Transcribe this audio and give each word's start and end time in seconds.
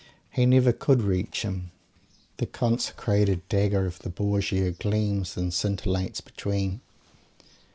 He 0.31 0.47
never 0.47 0.73
could 0.73 1.03
reach 1.03 1.43
him. 1.43 1.69
The 2.37 2.47
"consecrated" 2.47 3.47
dagger 3.49 3.85
of 3.85 3.99
the 3.99 4.09
Borgia 4.09 4.71
gleams 4.71 5.37
and 5.37 5.53
scintillates 5.53 6.21
between. 6.21 6.81